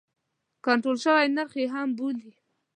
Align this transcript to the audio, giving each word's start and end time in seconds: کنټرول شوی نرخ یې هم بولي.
کنټرول 0.65 0.97
شوی 1.05 1.25
نرخ 1.35 1.53
یې 1.59 1.65
هم 1.73 1.89
بولي. 1.97 2.31